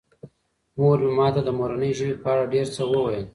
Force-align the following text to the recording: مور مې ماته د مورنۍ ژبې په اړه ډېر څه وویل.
مور 0.79 0.97
مې 1.05 1.11
ماته 1.17 1.41
د 1.45 1.49
مورنۍ 1.57 1.91
ژبې 1.97 2.15
په 2.21 2.27
اړه 2.33 2.43
ډېر 2.53 2.67
څه 2.75 2.81
وویل. 2.91 3.25